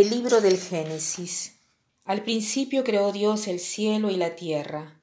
[0.00, 1.58] Del libro del Génesis.
[2.04, 5.02] Al principio creó Dios el cielo y la tierra.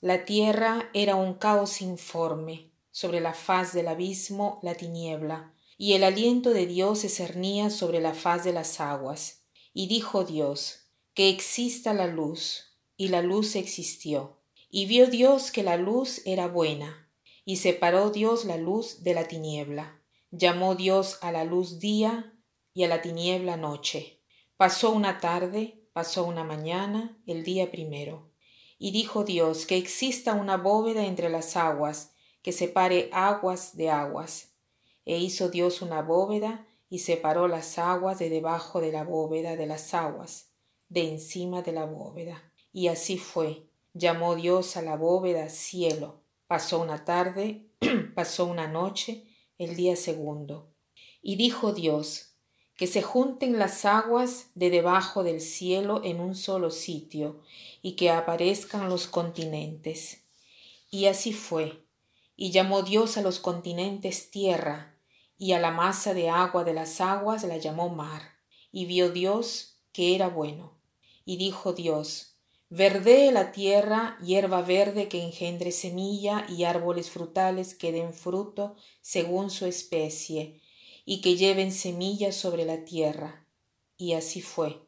[0.00, 6.02] La tierra era un caos informe, sobre la faz del abismo la tiniebla, y el
[6.02, 9.42] aliento de Dios se cernía sobre la faz de las aguas.
[9.74, 14.40] Y dijo Dios, que exista la luz, y la luz existió.
[14.70, 17.10] Y vio Dios que la luz era buena,
[17.44, 20.00] y separó Dios la luz de la tiniebla.
[20.30, 22.32] Llamó Dios a la luz día,
[22.72, 24.17] y a la tiniebla noche.
[24.58, 28.32] Pasó una tarde, pasó una mañana, el día primero.
[28.76, 32.10] Y dijo Dios que exista una bóveda entre las aguas,
[32.42, 34.56] que separe aguas de aguas.
[35.04, 39.66] E hizo Dios una bóveda y separó las aguas de debajo de la bóveda de
[39.66, 40.50] las aguas,
[40.88, 42.52] de encima de la bóveda.
[42.72, 43.70] Y así fue.
[43.94, 46.24] Llamó Dios a la bóveda cielo.
[46.48, 47.70] Pasó una tarde,
[48.16, 49.24] pasó una noche,
[49.56, 50.74] el día segundo.
[51.22, 52.27] Y dijo Dios,
[52.78, 57.42] que se junten las aguas de debajo del cielo en un solo sitio
[57.82, 60.22] y que aparezcan los continentes.
[60.88, 61.84] Y así fue.
[62.36, 64.94] Y llamó Dios a los continentes tierra,
[65.36, 68.22] y a la masa de agua de las aguas la llamó mar.
[68.70, 70.78] Y vio Dios que era bueno.
[71.24, 72.36] Y dijo Dios,
[72.70, 79.50] Verdee la tierra hierba verde que engendre semilla y árboles frutales que den fruto según
[79.50, 80.60] su especie,
[81.10, 83.46] y que lleven semillas sobre la tierra.
[83.96, 84.82] Y así fue.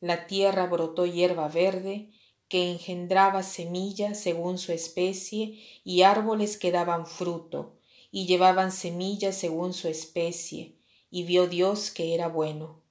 [0.00, 2.10] La tierra brotó hierba verde,
[2.48, 7.78] que engendraba semillas según su especie, y árboles que daban fruto,
[8.10, 10.74] y llevaban semillas según su especie,
[11.08, 12.82] y vio Dios que era bueno.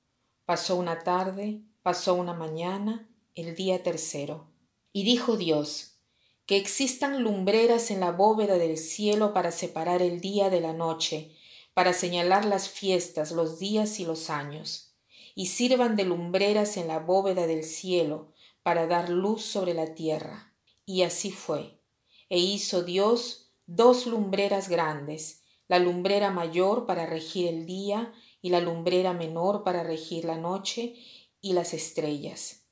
[0.45, 4.47] Pasó una tarde, pasó una mañana, el día tercero.
[4.93, 5.97] Y dijo Dios,
[6.45, 11.35] que existan lumbreras en la bóveda del cielo para separar el día de la noche,
[11.79, 14.97] para señalar las fiestas, los días y los años,
[15.33, 20.53] y sirvan de lumbreras en la bóveda del cielo, para dar luz sobre la tierra.
[20.85, 21.79] Y así fue.
[22.27, 28.11] E hizo Dios dos lumbreras grandes, la lumbrera mayor para regir el día
[28.41, 30.97] y la lumbrera menor para regir la noche
[31.39, 32.65] y las estrellas.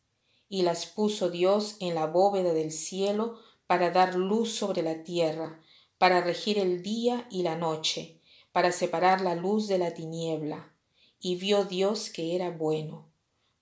[0.49, 5.61] Y las puso Dios en la bóveda del cielo para dar luz sobre la tierra,
[5.97, 8.16] para regir el día y la noche,
[8.57, 10.73] para separar la luz de la tiniebla,
[11.19, 13.07] y vio Dios que era bueno.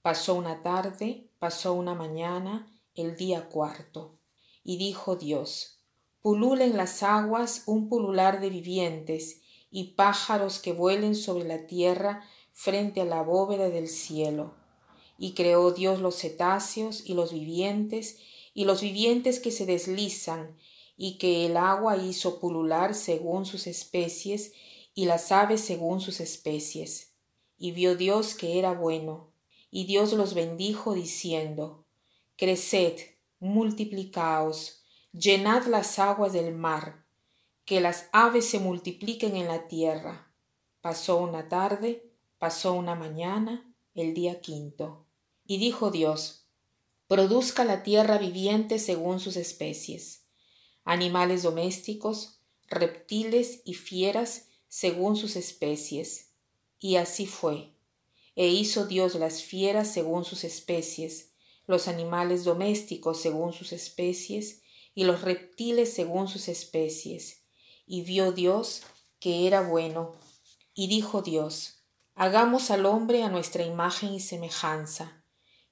[0.02, 4.18] Pasó una tarde, pasó una mañana, el día cuarto.
[4.64, 5.82] Y dijo Dios,
[6.22, 12.24] pululen las aguas un pulular de vivientes, y pájaros que vuelen sobre la tierra
[12.54, 14.54] frente a la bóveda del cielo.
[15.18, 18.20] Y creó Dios los cetáceos y los vivientes,
[18.54, 20.56] y los vivientes que se deslizan,
[20.96, 24.54] y que el agua hizo pulular según sus especies,
[24.96, 27.14] y las aves según sus especies.
[27.58, 29.32] Y vio Dios que era bueno,
[29.70, 31.86] y Dios los bendijo diciendo,
[32.38, 32.98] Creced,
[33.40, 37.06] multiplicaos, llenad las aguas del mar,
[37.66, 40.34] que las aves se multipliquen en la tierra.
[40.82, 45.06] Pasó una tarde, pasó una mañana, el día quinto.
[45.46, 46.48] Y dijo Dios,
[47.08, 50.26] Produzca la tierra viviente según sus especies,
[50.86, 56.32] animales domésticos, reptiles y fieras según sus especies.
[56.80, 57.72] Y así fue.
[58.36, 61.32] E hizo Dios las fieras según sus especies,
[61.68, 64.62] los animales domésticos según sus especies,
[64.94, 67.44] y los reptiles según sus especies.
[67.88, 68.84] Y vio Dios
[69.20, 70.16] que era bueno.
[70.74, 71.84] Y dijo Dios,
[72.14, 75.24] Hagamos al hombre a nuestra imagen y semejanza,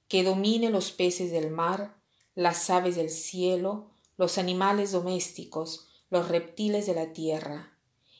[0.08, 1.96] que domine los peces del mar,
[2.34, 7.73] las aves del cielo, los animales domésticos, los reptiles de la tierra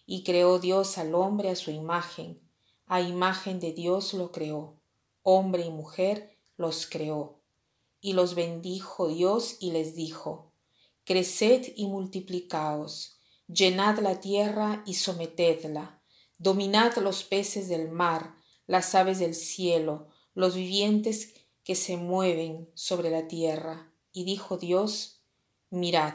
[0.06, 2.40] y creó Dios al hombre a su imagen,
[2.86, 4.76] a imagen de Dios lo creó,
[5.22, 7.40] hombre y mujer los creó.
[8.00, 10.52] Y los bendijo Dios y les dijo,
[11.04, 16.02] Creced y multiplicaos, llenad la tierra y sometedla,
[16.38, 18.36] dominad los peces del mar,
[18.66, 23.90] las aves del cielo, los vivientes que se mueven sobre la tierra.
[24.12, 25.22] Y dijo Dios,
[25.70, 26.14] Mirad,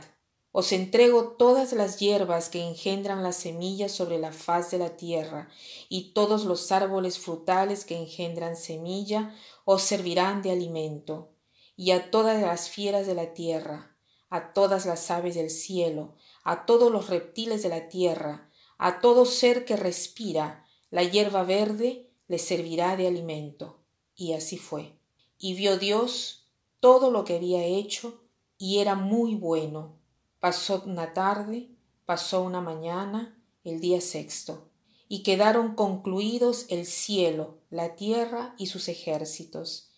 [0.60, 5.50] os entrego todas las hierbas que engendran las semillas sobre la faz de la tierra,
[5.88, 9.34] y todos los árboles frutales que engendran semilla
[9.64, 11.30] os servirán de alimento,
[11.78, 13.96] y a todas las fieras de la tierra,
[14.30, 19.26] a todas las aves del cielo, a todos los reptiles de la tierra, a todo
[19.26, 23.80] ser que respira, la hierba verde le servirá de alimento.
[24.14, 24.98] Y así fue.
[25.38, 26.50] Y vio Dios
[26.82, 28.22] todo lo que había hecho,
[28.58, 29.99] y era muy bueno
[30.40, 31.70] Pasó una tarde,
[32.06, 34.70] pasó una mañana, el día sexto.
[35.12, 39.90] y quedaron concluidos el cielo, la tierra y sus ejércitos.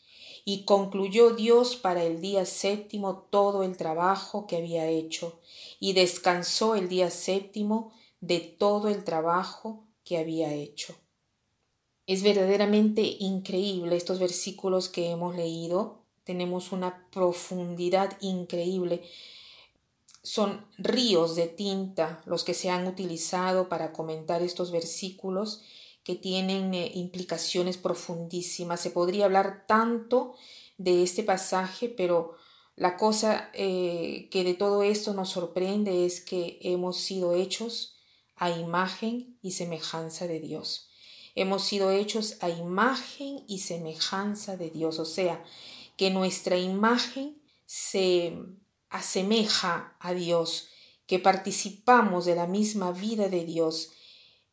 [0.45, 5.41] Y concluyó Dios para el día séptimo todo el trabajo que había hecho,
[5.79, 7.91] y descansó el día séptimo
[8.21, 10.95] de todo el trabajo que había hecho.
[12.07, 16.05] Es verdaderamente increíble estos versículos que hemos leído.
[16.23, 19.03] Tenemos una profundidad increíble.
[20.23, 25.61] Son ríos de tinta los que se han utilizado para comentar estos versículos
[26.03, 28.81] que tienen eh, implicaciones profundísimas.
[28.81, 30.35] Se podría hablar tanto
[30.77, 32.35] de este pasaje, pero
[32.75, 37.97] la cosa eh, que de todo esto nos sorprende es que hemos sido hechos
[38.35, 40.89] a imagen y semejanza de Dios.
[41.35, 45.43] Hemos sido hechos a imagen y semejanza de Dios, o sea,
[45.95, 48.35] que nuestra imagen se
[48.91, 50.67] asemeja a Dios,
[51.07, 53.89] que participamos de la misma vida de Dios.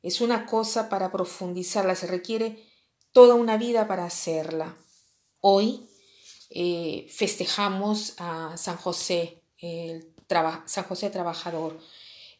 [0.02, 2.64] Es una cosa para profundizarla, se requiere
[3.12, 4.74] toda una vida para hacerla.
[5.40, 5.88] Hoy
[6.50, 10.14] eh, festejamos a San José, el
[10.66, 11.80] San José Trabajador.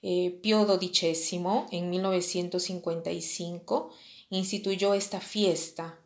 [0.00, 1.42] Eh, Pío XII
[1.72, 3.90] en 1955
[4.30, 5.98] instituyó esta fiesta.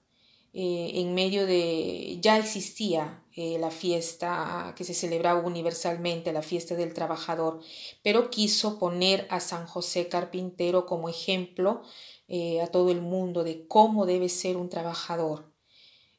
[0.54, 6.74] Eh, en medio de, ya existía eh, la fiesta que se celebraba universalmente, la fiesta
[6.74, 7.60] del trabajador,
[8.02, 11.82] pero quiso poner a San José Carpintero como ejemplo
[12.62, 15.52] a todo el mundo de cómo debe ser un trabajador.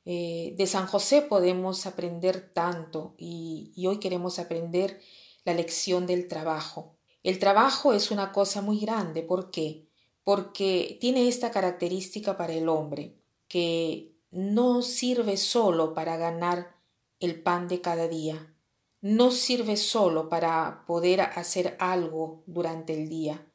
[0.06, 5.00] de San José podemos aprender tanto y hoy queremos aprender
[5.44, 6.98] la lección del trabajo.
[7.24, 9.24] El trabajo es una cosa muy grande.
[9.24, 9.88] ¿Por qué?
[10.24, 13.16] Porque tiene esta característica para el hombre,
[13.48, 16.76] que no sirve solo para ganar
[17.20, 18.54] el pan de cada día,
[19.02, 23.46] no sirve solo para poder hacer algo durante el día.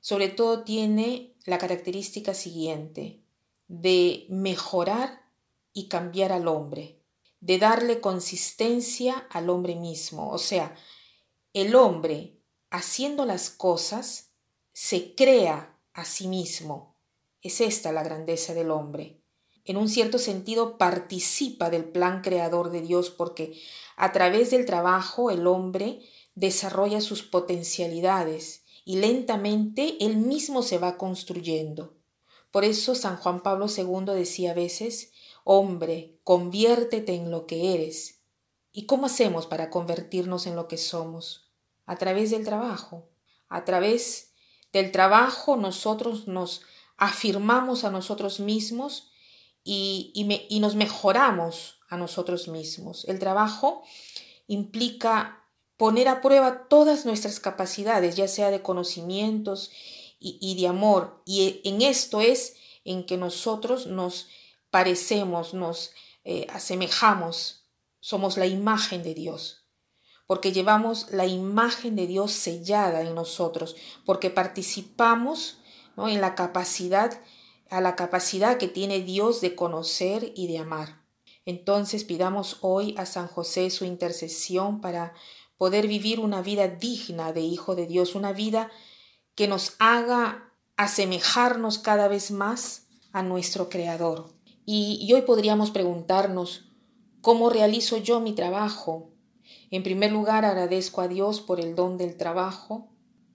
[0.00, 3.22] Sobre todo tiene la característica siguiente,
[3.66, 5.26] de mejorar
[5.72, 7.02] y cambiar al hombre,
[7.40, 10.30] de darle consistencia al hombre mismo.
[10.30, 10.74] O sea,
[11.52, 12.38] el hombre
[12.70, 14.30] haciendo las cosas,
[14.72, 16.96] se crea a sí mismo.
[17.42, 19.17] Es esta la grandeza del hombre.
[19.68, 23.56] En un cierto sentido participa del plan creador de Dios porque
[23.96, 26.00] a través del trabajo el hombre
[26.34, 31.94] desarrolla sus potencialidades y lentamente él mismo se va construyendo.
[32.50, 35.12] Por eso San Juan Pablo II decía a veces,
[35.44, 38.22] hombre, conviértete en lo que eres.
[38.72, 41.48] ¿Y cómo hacemos para convertirnos en lo que somos?
[41.88, 43.08] a través del trabajo.
[43.48, 44.34] A través
[44.72, 46.60] del trabajo nosotros nos
[46.98, 49.10] afirmamos a nosotros mismos
[49.64, 50.12] y,
[50.48, 53.04] y, nos mejoramos a nosotros mismos.
[53.06, 53.82] El trabajo
[54.46, 55.44] implica
[55.76, 59.70] poner a prueba todas nuestras capacidades, ya sea de conocimientos
[60.18, 61.22] y, de amor.
[61.24, 64.28] Y en esto es en que nosotros nos
[64.70, 65.92] parecemos, nos
[66.24, 67.64] eh, asemejamos,
[68.00, 69.68] somos la imagen de Dios
[70.28, 75.56] porque llevamos la imagen de Dios sellada en nosotros, porque participamos
[75.96, 77.18] en la capacidad,
[77.70, 81.02] a la capacidad que tiene Dios de conocer y de amar.
[81.44, 85.14] Entonces pidamos hoy a San José su intercesión para
[85.56, 88.70] poder vivir una vida digna de Hijo de Dios, una vida
[89.34, 94.32] que nos haga asemejarnos cada vez más a nuestro Creador.
[94.64, 96.70] Y, hoy podríamos preguntarnos,
[97.22, 99.10] ¿cómo realizo yo mi trabajo?
[99.70, 102.88] En primer lugar, agradezco a Dios por el don del trabajo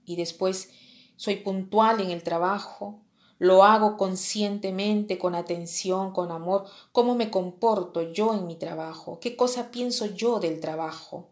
[0.04, 0.70] y después
[1.16, 3.03] soy puntual en el trabajo,
[3.38, 9.36] lo hago conscientemente, con atención, con amor, cómo me comporto yo en mi trabajo, qué
[9.36, 11.30] cosa pienso yo del trabajo,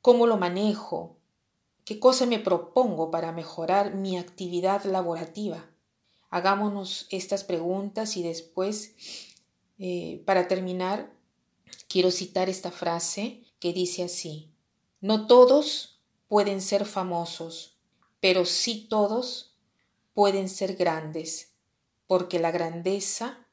[0.00, 1.16] cómo lo manejo,
[1.84, 5.70] qué cosa me propongo para mejorar mi actividad laborativa.
[6.30, 8.94] Hagámonos estas preguntas y después,
[9.78, 11.12] eh, para terminar,
[11.88, 14.50] quiero citar esta frase que dice así,
[15.00, 17.76] no todos pueden ser famosos,
[18.20, 19.53] pero sí todos
[20.14, 21.52] pueden ser grandes,
[22.06, 23.46] porque la grandeza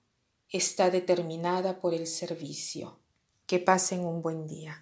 [0.49, 2.99] está determinada por el servicio.
[3.45, 4.81] Que pasen un buen día.